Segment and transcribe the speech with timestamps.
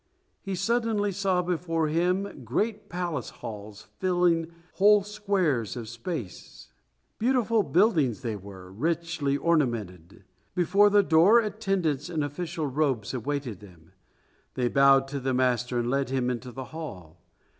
[0.41, 6.69] He suddenly saw before him great palace halls filling whole squares of space.
[7.19, 10.23] Beautiful buildings they were, richly ornamented.
[10.55, 13.91] Before the door attendants in official robes awaited them.
[14.55, 17.21] They bowed to the master and led him into the hall.